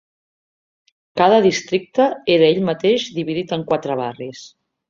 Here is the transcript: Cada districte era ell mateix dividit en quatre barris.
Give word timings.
Cada 1.21 1.37
districte 1.47 2.09
era 2.39 2.49
ell 2.55 2.65
mateix 2.73 3.07
dividit 3.19 3.55
en 3.59 3.67
quatre 3.71 4.03
barris. 4.05 4.47